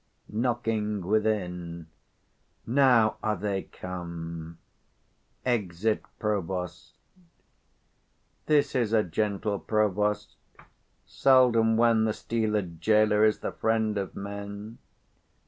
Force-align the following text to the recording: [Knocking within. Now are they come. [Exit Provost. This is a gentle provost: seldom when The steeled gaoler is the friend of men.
[Knocking 0.29 1.05
within. 1.05 1.85
Now 2.65 3.17
are 3.21 3.35
they 3.35 3.61
come. 3.61 4.57
[Exit 5.45 6.01
Provost. 6.17 6.95
This 8.47 8.73
is 8.73 8.93
a 8.93 9.03
gentle 9.03 9.59
provost: 9.59 10.37
seldom 11.05 11.77
when 11.77 12.05
The 12.05 12.13
steeled 12.13 12.81
gaoler 12.81 13.23
is 13.23 13.41
the 13.41 13.51
friend 13.51 13.95
of 13.99 14.15
men. 14.15 14.79